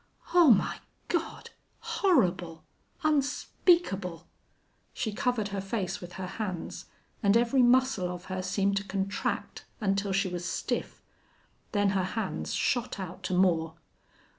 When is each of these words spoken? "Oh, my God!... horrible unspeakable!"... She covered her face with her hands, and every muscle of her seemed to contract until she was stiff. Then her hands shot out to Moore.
"Oh, 0.33 0.49
my 0.49 0.79
God!... 1.09 1.51
horrible 1.77 2.65
unspeakable!"... 3.03 4.25
She 4.93 5.13
covered 5.13 5.49
her 5.49 5.61
face 5.61 6.01
with 6.01 6.13
her 6.13 6.25
hands, 6.25 6.85
and 7.21 7.37
every 7.37 7.61
muscle 7.61 8.09
of 8.09 8.25
her 8.25 8.41
seemed 8.41 8.77
to 8.77 8.83
contract 8.83 9.65
until 9.79 10.11
she 10.11 10.27
was 10.27 10.43
stiff. 10.43 11.03
Then 11.71 11.89
her 11.91 12.03
hands 12.17 12.51
shot 12.55 12.99
out 12.99 13.21
to 13.25 13.35
Moore. 13.35 13.75